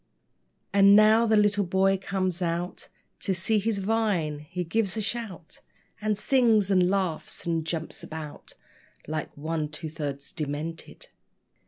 And 0.73 0.95
now 0.95 1.27
the 1.27 1.37
little 1.37 1.63
boy 1.63 1.95
comes 1.95 2.41
out 2.41 2.89
To 3.19 3.35
see 3.35 3.59
his 3.59 3.77
vine. 3.77 4.39
He 4.39 4.63
gives 4.63 4.97
a 4.97 5.01
shout, 5.01 5.61
And 6.01 6.17
sings 6.17 6.71
and 6.71 6.89
laughs, 6.89 7.45
and 7.45 7.63
jumps 7.63 8.01
about 8.01 8.55
Like 9.05 9.29
one 9.37 9.69
two 9.69 9.91
thirds 9.91 10.31
demented. 10.31 11.09